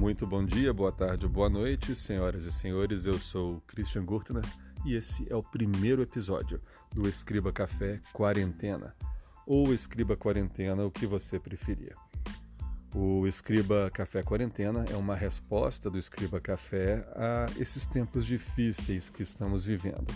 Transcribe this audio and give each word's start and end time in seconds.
Muito 0.00 0.26
bom 0.26 0.42
dia, 0.42 0.72
boa 0.72 0.90
tarde, 0.90 1.28
boa 1.28 1.50
noite, 1.50 1.94
senhoras 1.94 2.46
e 2.46 2.50
senhores. 2.50 3.04
Eu 3.04 3.18
sou 3.18 3.60
Christian 3.66 4.02
Gurtner 4.02 4.42
e 4.82 4.94
esse 4.94 5.30
é 5.30 5.36
o 5.36 5.42
primeiro 5.42 6.00
episódio 6.00 6.58
do 6.90 7.06
Escriba 7.06 7.52
Café 7.52 8.00
Quarentena, 8.10 8.96
ou 9.46 9.74
Escriba 9.74 10.16
Quarentena, 10.16 10.86
o 10.86 10.90
que 10.90 11.04
você 11.04 11.38
preferir. 11.38 11.94
O 12.94 13.26
Escriba 13.26 13.90
Café 13.92 14.22
Quarentena 14.22 14.86
é 14.90 14.96
uma 14.96 15.14
resposta 15.14 15.90
do 15.90 15.98
Escriba 15.98 16.40
Café 16.40 17.06
a 17.14 17.44
esses 17.60 17.84
tempos 17.84 18.24
difíceis 18.24 19.10
que 19.10 19.22
estamos 19.22 19.66
vivendo. 19.66 20.06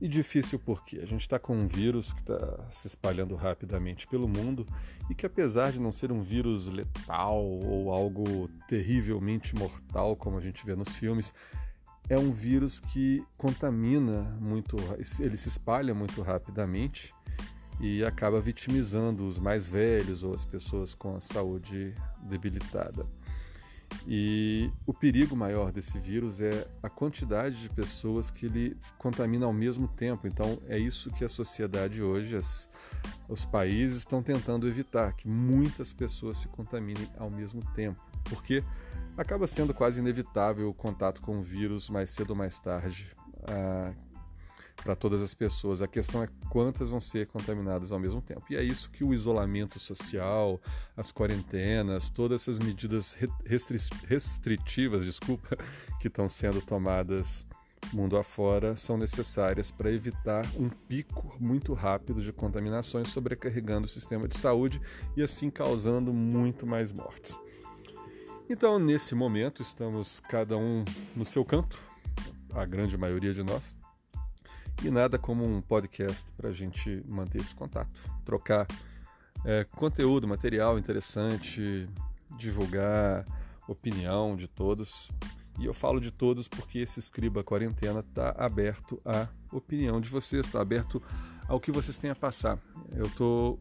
E 0.00 0.08
difícil 0.08 0.58
porque 0.58 0.98
a 0.98 1.06
gente 1.06 1.22
está 1.22 1.38
com 1.38 1.56
um 1.56 1.66
vírus 1.66 2.12
que 2.12 2.20
está 2.20 2.68
se 2.70 2.86
espalhando 2.86 3.34
rapidamente 3.36 4.06
pelo 4.06 4.28
mundo 4.28 4.66
e 5.08 5.14
que, 5.14 5.24
apesar 5.24 5.72
de 5.72 5.80
não 5.80 5.92
ser 5.92 6.12
um 6.12 6.20
vírus 6.20 6.66
letal 6.66 7.42
ou 7.42 7.92
algo 7.92 8.48
terrivelmente 8.68 9.54
mortal, 9.54 10.16
como 10.16 10.36
a 10.36 10.40
gente 10.40 10.64
vê 10.66 10.74
nos 10.74 10.90
filmes, 10.90 11.32
é 12.08 12.18
um 12.18 12.32
vírus 12.32 12.80
que 12.80 13.24
contamina 13.38 14.22
muito, 14.40 14.76
ele 15.20 15.36
se 15.36 15.48
espalha 15.48 15.94
muito 15.94 16.20
rapidamente 16.22 17.14
e 17.80 18.04
acaba 18.04 18.40
vitimizando 18.40 19.26
os 19.26 19.38
mais 19.38 19.66
velhos 19.66 20.22
ou 20.22 20.34
as 20.34 20.44
pessoas 20.44 20.94
com 20.94 21.16
a 21.16 21.20
saúde 21.20 21.94
debilitada. 22.22 23.06
E 24.06 24.70
o 24.86 24.92
perigo 24.92 25.34
maior 25.34 25.72
desse 25.72 25.98
vírus 25.98 26.40
é 26.40 26.66
a 26.82 26.90
quantidade 26.90 27.56
de 27.62 27.70
pessoas 27.70 28.30
que 28.30 28.46
ele 28.46 28.76
contamina 28.98 29.46
ao 29.46 29.52
mesmo 29.52 29.88
tempo. 29.88 30.26
Então, 30.26 30.58
é 30.68 30.78
isso 30.78 31.10
que 31.10 31.24
a 31.24 31.28
sociedade 31.28 32.02
hoje, 32.02 32.36
as, 32.36 32.68
os 33.28 33.44
países 33.46 33.98
estão 33.98 34.22
tentando 34.22 34.68
evitar, 34.68 35.14
que 35.14 35.26
muitas 35.26 35.92
pessoas 35.92 36.38
se 36.38 36.48
contaminem 36.48 37.08
ao 37.18 37.30
mesmo 37.30 37.62
tempo. 37.72 38.00
Porque 38.24 38.62
acaba 39.16 39.46
sendo 39.46 39.72
quase 39.72 40.00
inevitável 40.00 40.68
o 40.68 40.74
contato 40.74 41.22
com 41.22 41.38
o 41.38 41.42
vírus 41.42 41.88
mais 41.88 42.10
cedo 42.10 42.30
ou 42.30 42.36
mais 42.36 42.58
tarde. 42.58 43.10
Ah, 43.48 43.92
para 44.84 44.94
todas 44.94 45.22
as 45.22 45.32
pessoas. 45.32 45.80
A 45.80 45.88
questão 45.88 46.22
é 46.22 46.28
quantas 46.50 46.90
vão 46.90 47.00
ser 47.00 47.26
contaminadas 47.26 47.90
ao 47.90 47.98
mesmo 47.98 48.20
tempo. 48.20 48.44
E 48.50 48.56
é 48.56 48.62
isso 48.62 48.90
que 48.90 49.02
o 49.02 49.14
isolamento 49.14 49.80
social, 49.80 50.60
as 50.94 51.10
quarentenas, 51.10 52.10
todas 52.10 52.42
essas 52.42 52.58
medidas 52.58 53.16
restri 53.44 53.78
restritivas, 54.06 55.04
desculpa, 55.04 55.56
que 55.98 56.08
estão 56.08 56.28
sendo 56.28 56.60
tomadas 56.60 57.46
mundo 57.92 58.16
afora 58.16 58.76
são 58.76 58.96
necessárias 58.96 59.70
para 59.70 59.90
evitar 59.90 60.46
um 60.56 60.68
pico 60.68 61.36
muito 61.38 61.74
rápido 61.74 62.22
de 62.22 62.32
contaminações, 62.32 63.08
sobrecarregando 63.08 63.86
o 63.86 63.90
sistema 63.90 64.26
de 64.26 64.38
saúde 64.38 64.80
e 65.16 65.22
assim 65.22 65.50
causando 65.50 66.12
muito 66.12 66.66
mais 66.66 66.92
mortes. 66.92 67.38
Então, 68.48 68.78
nesse 68.78 69.14
momento, 69.14 69.62
estamos 69.62 70.20
cada 70.20 70.56
um 70.56 70.84
no 71.16 71.24
seu 71.24 71.44
canto, 71.44 71.78
a 72.54 72.64
grande 72.64 72.96
maioria 72.96 73.32
de 73.32 73.42
nós, 73.42 73.76
e 74.82 74.90
nada 74.90 75.18
como 75.18 75.44
um 75.44 75.60
podcast 75.60 76.30
para 76.32 76.50
a 76.50 76.52
gente 76.52 77.02
manter 77.08 77.40
esse 77.40 77.54
contato, 77.54 77.90
trocar 78.24 78.66
é, 79.44 79.64
conteúdo, 79.64 80.26
material 80.26 80.78
interessante, 80.78 81.88
divulgar 82.38 83.24
opinião 83.68 84.36
de 84.36 84.48
todos. 84.48 85.08
E 85.58 85.66
eu 85.66 85.74
falo 85.74 86.00
de 86.00 86.10
todos 86.10 86.48
porque 86.48 86.80
esse 86.80 86.98
Escriba 86.98 87.44
Quarentena 87.44 88.00
está 88.00 88.34
aberto 88.36 89.00
à 89.04 89.28
opinião 89.52 90.00
de 90.00 90.08
vocês, 90.08 90.46
está 90.46 90.60
aberto 90.60 91.02
ao 91.46 91.60
que 91.60 91.70
vocês 91.70 91.96
têm 91.96 92.10
a 92.10 92.14
passar. 92.14 92.58
Eu 92.92 93.06
estou 93.06 93.58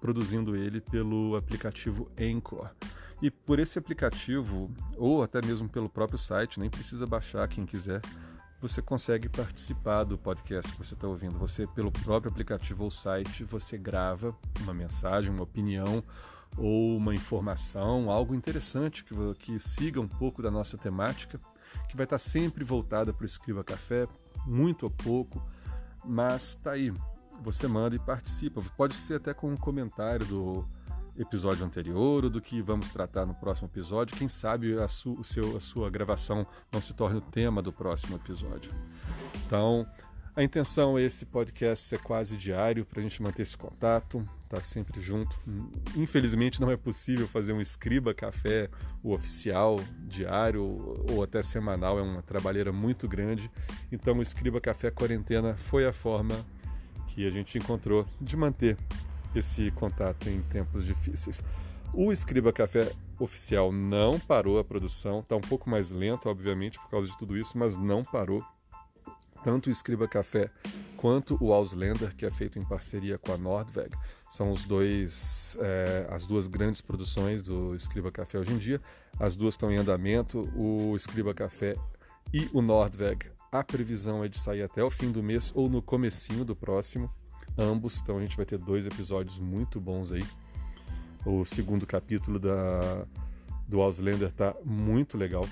produzindo 0.00 0.56
ele 0.56 0.80
pelo 0.80 1.36
aplicativo 1.36 2.10
Anchor. 2.18 2.70
E 3.22 3.30
por 3.30 3.58
esse 3.58 3.78
aplicativo, 3.78 4.70
ou 4.96 5.22
até 5.22 5.44
mesmo 5.44 5.68
pelo 5.68 5.90
próprio 5.90 6.18
site, 6.18 6.58
nem 6.58 6.70
precisa 6.70 7.06
baixar 7.06 7.46
quem 7.48 7.66
quiser 7.66 8.00
você 8.60 8.82
consegue 8.82 9.28
participar 9.28 10.04
do 10.04 10.18
podcast 10.18 10.70
que 10.72 10.78
você 10.78 10.94
está 10.94 11.08
ouvindo. 11.08 11.38
Você, 11.38 11.66
pelo 11.66 11.90
próprio 11.90 12.30
aplicativo 12.30 12.84
ou 12.84 12.90
site, 12.90 13.42
você 13.42 13.78
grava 13.78 14.36
uma 14.60 14.74
mensagem, 14.74 15.30
uma 15.30 15.44
opinião 15.44 16.04
ou 16.58 16.96
uma 16.96 17.14
informação, 17.14 18.10
algo 18.10 18.34
interessante 18.34 19.04
que, 19.04 19.14
que 19.38 19.58
siga 19.58 20.00
um 20.00 20.08
pouco 20.08 20.42
da 20.42 20.50
nossa 20.50 20.76
temática, 20.76 21.40
que 21.88 21.96
vai 21.96 22.04
estar 22.04 22.18
tá 22.18 22.18
sempre 22.18 22.64
voltada 22.64 23.12
para 23.12 23.22
o 23.22 23.26
Escriba 23.26 23.64
Café, 23.64 24.06
muito 24.44 24.82
ou 24.82 24.90
pouco, 24.90 25.42
mas 26.04 26.48
está 26.48 26.72
aí. 26.72 26.92
Você 27.42 27.66
manda 27.66 27.96
e 27.96 27.98
participa. 27.98 28.60
Pode 28.76 28.94
ser 28.94 29.14
até 29.14 29.32
com 29.32 29.50
um 29.50 29.56
comentário 29.56 30.26
do 30.26 30.68
episódio 31.20 31.64
anterior 31.64 32.24
ou 32.24 32.30
do 32.30 32.40
que 32.40 32.62
vamos 32.62 32.88
tratar 32.90 33.26
no 33.26 33.34
próximo 33.34 33.68
episódio. 33.68 34.16
Quem 34.16 34.28
sabe 34.28 34.78
a, 34.78 34.88
su, 34.88 35.12
o 35.12 35.24
seu, 35.24 35.56
a 35.56 35.60
sua 35.60 35.90
gravação 35.90 36.46
não 36.72 36.80
se 36.80 36.94
torne 36.94 37.18
o 37.18 37.20
tema 37.20 37.60
do 37.60 37.72
próximo 37.72 38.16
episódio. 38.16 38.72
Então, 39.46 39.86
a 40.34 40.42
intenção 40.42 40.96
é 40.96 41.02
esse 41.02 41.26
podcast 41.26 41.86
ser 41.86 41.98
quase 41.98 42.36
diário 42.36 42.86
para 42.86 43.00
a 43.00 43.02
gente 43.02 43.20
manter 43.20 43.42
esse 43.42 43.58
contato, 43.58 44.18
estar 44.44 44.56
tá 44.56 44.60
sempre 44.60 45.00
junto. 45.00 45.36
Infelizmente 45.96 46.60
não 46.60 46.70
é 46.70 46.76
possível 46.76 47.28
fazer 47.28 47.52
um 47.52 47.60
escriba 47.60 48.14
café 48.14 48.70
o 49.02 49.12
oficial 49.12 49.76
diário 50.06 50.62
ou 51.10 51.22
até 51.22 51.42
semanal, 51.42 51.98
é 51.98 52.02
uma 52.02 52.22
trabalheira 52.22 52.72
muito 52.72 53.06
grande. 53.06 53.50
Então 53.92 54.16
o 54.18 54.22
escriba 54.22 54.60
café 54.60 54.90
quarentena 54.90 55.56
foi 55.56 55.86
a 55.86 55.92
forma 55.92 56.34
que 57.08 57.26
a 57.26 57.30
gente 57.30 57.58
encontrou 57.58 58.06
de 58.20 58.36
manter 58.36 58.78
esse 59.34 59.70
contato 59.72 60.28
em 60.28 60.40
tempos 60.42 60.84
difíceis. 60.84 61.42
O 61.92 62.12
Escriba 62.12 62.52
Café 62.52 62.92
oficial 63.18 63.72
não 63.72 64.18
parou 64.18 64.58
a 64.58 64.64
produção, 64.64 65.18
está 65.18 65.34
um 65.36 65.40
pouco 65.40 65.68
mais 65.68 65.90
lento, 65.90 66.28
obviamente, 66.28 66.78
por 66.78 66.88
causa 66.88 67.08
de 67.08 67.18
tudo 67.18 67.36
isso, 67.36 67.58
mas 67.58 67.76
não 67.76 68.02
parou. 68.02 68.44
Tanto 69.42 69.68
o 69.68 69.72
Escriba 69.72 70.06
Café 70.06 70.50
quanto 70.96 71.36
o 71.40 71.52
Auslander, 71.52 72.14
que 72.14 72.26
é 72.26 72.30
feito 72.30 72.58
em 72.58 72.64
parceria 72.64 73.18
com 73.18 73.32
a 73.32 73.38
Nordweg, 73.38 73.90
são 74.28 74.52
os 74.52 74.64
dois, 74.64 75.56
é, 75.60 76.06
as 76.10 76.26
duas 76.26 76.46
grandes 76.46 76.80
produções 76.80 77.42
do 77.42 77.74
Escriba 77.74 78.12
Café 78.12 78.38
hoje 78.38 78.52
em 78.52 78.58
dia. 78.58 78.80
As 79.18 79.34
duas 79.34 79.54
estão 79.54 79.72
em 79.72 79.76
andamento. 79.76 80.48
O 80.54 80.94
Escriba 80.94 81.34
Café 81.34 81.74
e 82.32 82.48
o 82.52 82.62
Nordweg, 82.62 83.30
a 83.50 83.64
previsão 83.64 84.22
é 84.22 84.28
de 84.28 84.38
sair 84.38 84.62
até 84.62 84.84
o 84.84 84.90
fim 84.90 85.10
do 85.10 85.22
mês 85.22 85.50
ou 85.56 85.68
no 85.68 85.82
comecinho 85.82 86.44
do 86.44 86.54
próximo 86.54 87.10
ambos. 87.58 88.00
Então 88.00 88.18
a 88.18 88.20
gente 88.20 88.36
vai 88.36 88.46
ter 88.46 88.58
dois 88.58 88.86
episódios 88.86 89.38
muito 89.38 89.80
bons 89.80 90.12
aí. 90.12 90.24
O 91.24 91.44
segundo 91.44 91.86
capítulo 91.86 92.38
da, 92.38 93.06
do 93.68 93.80
Auslander 93.80 94.32
tá 94.32 94.54
muito 94.64 95.18
legal. 95.18 95.46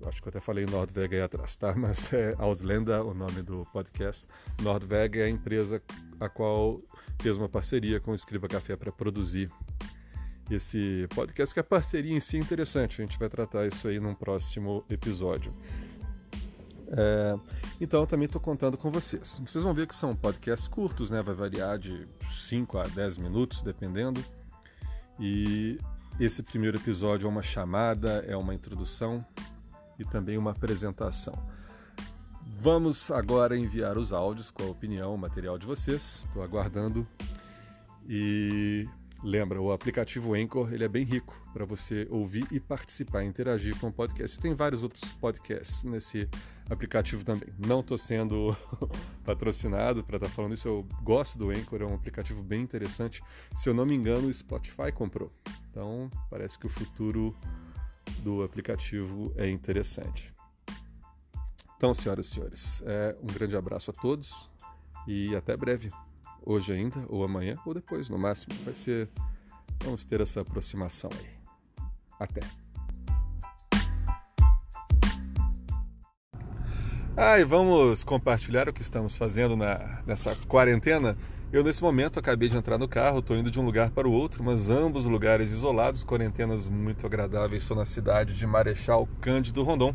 Eu 0.00 0.08
acho 0.08 0.20
que 0.20 0.28
eu 0.28 0.30
até 0.30 0.40
falei 0.40 0.66
Nordveg 0.66 1.14
aí 1.14 1.22
atrás, 1.22 1.56
tá? 1.56 1.74
Mas 1.76 2.12
é 2.12 2.34
Auslander 2.38 3.02
o 3.02 3.14
nome 3.14 3.42
do 3.42 3.66
podcast. 3.72 4.26
Nordveg 4.60 5.20
é 5.20 5.24
a 5.24 5.28
empresa 5.28 5.82
a 6.20 6.28
qual 6.28 6.80
fez 7.20 7.36
uma 7.36 7.48
parceria 7.48 8.00
com 8.00 8.10
o 8.10 8.14
Escriba 8.14 8.48
Café 8.48 8.76
para 8.76 8.92
produzir 8.92 9.50
esse 10.50 11.06
podcast, 11.14 11.54
que 11.54 11.60
a 11.60 11.64
parceria 11.64 12.14
em 12.14 12.20
si 12.20 12.36
é 12.36 12.40
interessante. 12.40 13.00
A 13.00 13.06
gente 13.06 13.18
vai 13.18 13.28
tratar 13.28 13.66
isso 13.66 13.88
aí 13.88 13.98
num 13.98 14.14
próximo 14.14 14.84
episódio. 14.90 15.52
É, 16.96 17.36
então 17.80 18.00
eu 18.00 18.06
também 18.06 18.26
estou 18.26 18.40
contando 18.40 18.78
com 18.78 18.90
vocês. 18.90 19.40
Vocês 19.44 19.64
vão 19.64 19.74
ver 19.74 19.86
que 19.86 19.96
são 19.96 20.14
podcasts 20.14 20.68
curtos, 20.68 21.10
né? 21.10 21.20
Vai 21.22 21.34
variar 21.34 21.78
de 21.78 22.06
5 22.48 22.78
a 22.78 22.84
10 22.84 23.18
minutos, 23.18 23.62
dependendo. 23.62 24.24
E 25.18 25.78
esse 26.20 26.42
primeiro 26.42 26.76
episódio 26.76 27.26
é 27.26 27.28
uma 27.28 27.42
chamada, 27.42 28.24
é 28.28 28.36
uma 28.36 28.54
introdução 28.54 29.24
e 29.98 30.04
também 30.04 30.38
uma 30.38 30.52
apresentação. 30.52 31.34
Vamos 32.60 33.10
agora 33.10 33.58
enviar 33.58 33.98
os 33.98 34.12
áudios 34.12 34.50
com 34.50 34.62
a 34.62 34.66
opinião, 34.66 35.14
o 35.14 35.18
material 35.18 35.58
de 35.58 35.66
vocês. 35.66 36.24
Estou 36.26 36.42
aguardando. 36.42 37.06
E 38.08 38.88
Lembra, 39.24 39.58
o 39.58 39.72
aplicativo 39.72 40.34
Anchor 40.34 40.70
ele 40.70 40.84
é 40.84 40.88
bem 40.88 41.02
rico 41.02 41.34
para 41.50 41.64
você 41.64 42.06
ouvir 42.10 42.46
e 42.52 42.60
participar, 42.60 43.24
interagir 43.24 43.74
com 43.80 43.88
o 43.88 43.92
podcast. 43.92 44.38
Tem 44.38 44.52
vários 44.52 44.82
outros 44.82 45.02
podcasts 45.14 45.82
nesse 45.82 46.28
aplicativo 46.68 47.24
também. 47.24 47.48
Não 47.66 47.80
estou 47.80 47.96
sendo 47.96 48.54
patrocinado 49.24 50.04
para 50.04 50.18
estar 50.18 50.28
tá 50.28 50.34
falando 50.34 50.52
isso, 50.52 50.68
eu 50.68 50.86
gosto 51.02 51.38
do 51.38 51.48
Anchor, 51.48 51.80
é 51.80 51.86
um 51.86 51.94
aplicativo 51.94 52.42
bem 52.42 52.60
interessante. 52.60 53.22
Se 53.56 53.66
eu 53.66 53.72
não 53.72 53.86
me 53.86 53.94
engano, 53.94 54.28
o 54.28 54.34
Spotify 54.34 54.92
comprou. 54.92 55.30
Então, 55.70 56.10
parece 56.28 56.58
que 56.58 56.66
o 56.66 56.68
futuro 56.68 57.34
do 58.18 58.42
aplicativo 58.42 59.32
é 59.36 59.48
interessante. 59.48 60.34
Então, 61.78 61.94
senhoras 61.94 62.26
e 62.26 62.30
senhores, 62.30 62.82
é, 62.84 63.16
um 63.22 63.32
grande 63.32 63.56
abraço 63.56 63.90
a 63.90 63.94
todos 63.94 64.50
e 65.08 65.34
até 65.34 65.56
breve 65.56 65.88
hoje 66.44 66.72
ainda, 66.72 67.04
ou 67.08 67.24
amanhã, 67.24 67.56
ou 67.64 67.74
depois, 67.74 68.08
no 68.08 68.18
máximo. 68.18 68.54
Vai 68.64 68.74
ser. 68.74 69.08
Vamos 69.82 70.04
ter 70.04 70.20
essa 70.20 70.40
aproximação 70.40 71.10
aí. 71.12 71.30
Até. 72.18 72.40
Ah, 77.16 77.38
e 77.38 77.44
vamos 77.44 78.02
compartilhar 78.02 78.68
o 78.68 78.72
que 78.72 78.82
estamos 78.82 79.16
fazendo 79.16 79.56
na, 79.56 80.02
nessa 80.04 80.34
quarentena. 80.48 81.16
Eu, 81.52 81.62
nesse 81.62 81.80
momento, 81.80 82.18
acabei 82.18 82.48
de 82.48 82.56
entrar 82.56 82.76
no 82.76 82.88
carro, 82.88 83.20
estou 83.20 83.36
indo 83.36 83.52
de 83.52 83.60
um 83.60 83.64
lugar 83.64 83.92
para 83.92 84.08
o 84.08 84.12
outro, 84.12 84.42
mas 84.42 84.68
ambos 84.68 85.04
lugares 85.04 85.52
isolados, 85.52 86.04
quarentenas 86.04 86.66
muito 86.66 87.06
agradáveis. 87.06 87.62
Estou 87.62 87.76
na 87.76 87.84
cidade 87.84 88.34
de 88.34 88.44
Marechal 88.44 89.08
Cândido 89.20 89.62
Rondon 89.62 89.94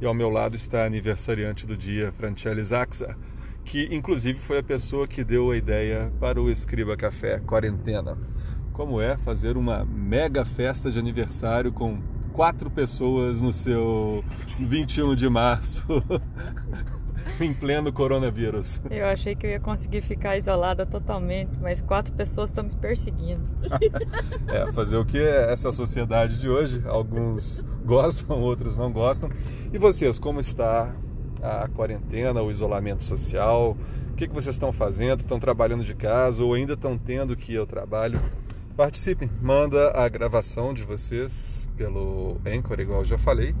e 0.00 0.06
ao 0.06 0.14
meu 0.14 0.30
lado 0.30 0.54
está 0.54 0.82
a 0.82 0.86
aniversariante 0.86 1.66
do 1.66 1.76
dia, 1.76 2.12
Francelle 2.12 2.62
Zaxa, 2.62 3.16
que 3.64 3.88
inclusive 3.94 4.38
foi 4.38 4.58
a 4.58 4.62
pessoa 4.62 5.06
que 5.06 5.24
deu 5.24 5.50
a 5.50 5.56
ideia 5.56 6.12
para 6.20 6.40
o 6.40 6.50
Escriba 6.50 6.96
Café 6.96 7.40
Quarentena. 7.40 8.16
Como 8.72 9.00
é 9.00 9.16
fazer 9.16 9.56
uma 9.56 9.84
mega 9.84 10.44
festa 10.44 10.90
de 10.90 10.98
aniversário 10.98 11.72
com 11.72 12.00
quatro 12.32 12.70
pessoas 12.70 13.40
no 13.40 13.52
seu 13.52 14.24
21 14.58 15.14
de 15.14 15.28
março. 15.28 15.84
em 17.40 17.52
pleno 17.52 17.92
coronavírus. 17.92 18.80
Eu 18.90 19.06
achei 19.06 19.34
que 19.34 19.46
eu 19.46 19.50
ia 19.50 19.60
conseguir 19.60 20.00
ficar 20.00 20.36
isolada 20.36 20.84
totalmente, 20.84 21.58
mas 21.60 21.80
quatro 21.80 22.12
pessoas 22.14 22.50
estão 22.50 22.64
me 22.64 22.74
perseguindo. 22.74 23.48
é, 24.48 24.72
fazer 24.72 24.96
o 24.96 25.04
que 25.04 25.18
é 25.18 25.52
essa 25.52 25.72
sociedade 25.72 26.40
de 26.40 26.48
hoje? 26.48 26.82
Alguns 26.86 27.64
gostam, 27.84 28.40
outros 28.40 28.76
não 28.76 28.92
gostam. 28.92 29.30
E 29.72 29.78
vocês, 29.78 30.18
como 30.18 30.40
está 30.40 30.94
a 31.42 31.68
quarentena, 31.68 32.40
o 32.42 32.50
isolamento 32.50 33.04
social? 33.04 33.76
O 34.10 34.14
que, 34.14 34.28
que 34.28 34.34
vocês 34.34 34.54
estão 34.54 34.72
fazendo? 34.72 35.20
Estão 35.20 35.40
trabalhando 35.40 35.84
de 35.84 35.94
casa 35.94 36.44
ou 36.44 36.54
ainda 36.54 36.74
estão 36.74 36.96
tendo 36.96 37.36
que 37.36 37.56
ao 37.56 37.66
trabalho? 37.66 38.20
Participem, 38.76 39.30
manda 39.40 39.90
a 39.90 40.08
gravação 40.08 40.72
de 40.72 40.82
vocês 40.82 41.68
pelo 41.76 42.40
Anchor, 42.46 42.80
igual 42.80 43.00
eu 43.00 43.04
já 43.04 43.18
falei 43.18 43.54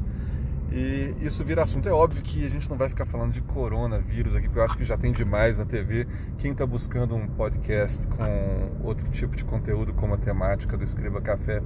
e 0.72 1.14
isso 1.20 1.44
vira 1.44 1.62
assunto. 1.62 1.88
É 1.88 1.92
óbvio 1.92 2.22
que 2.22 2.44
a 2.46 2.48
gente 2.48 2.68
não 2.68 2.76
vai 2.76 2.88
ficar 2.88 3.04
falando 3.04 3.32
de 3.32 3.42
coronavírus 3.42 4.34
aqui, 4.34 4.46
porque 4.46 4.58
eu 4.58 4.64
acho 4.64 4.76
que 4.76 4.84
já 4.84 4.96
tem 4.96 5.12
demais 5.12 5.58
na 5.58 5.66
TV. 5.66 6.06
Quem 6.38 6.52
está 6.52 6.64
buscando 6.64 7.14
um 7.14 7.26
podcast 7.26 8.08
com 8.08 8.70
outro 8.82 9.08
tipo 9.10 9.36
de 9.36 9.44
conteúdo, 9.44 9.92
como 9.92 10.14
a 10.14 10.16
temática 10.16 10.76
do 10.76 10.82
Escriba 10.82 11.20
Café, 11.20 11.62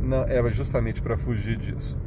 não, 0.00 0.24
é 0.24 0.50
justamente 0.50 1.02
para 1.02 1.16
fugir 1.16 1.58
disso. 1.58 1.98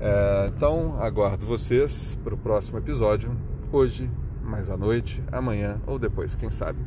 É, 0.00 0.50
então, 0.54 0.96
aguardo 1.00 1.46
vocês 1.46 2.18
para 2.22 2.34
o 2.34 2.38
próximo 2.38 2.78
episódio, 2.78 3.36
hoje, 3.72 4.10
mais 4.42 4.70
à 4.70 4.76
noite, 4.76 5.22
amanhã 5.32 5.80
ou 5.86 5.98
depois, 5.98 6.34
quem 6.34 6.50
sabe. 6.50 6.78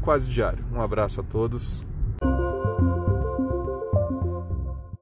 Quase 0.00 0.30
diário. 0.30 0.64
Um 0.72 0.80
abraço 0.80 1.20
a 1.20 1.24
todos 1.24 1.84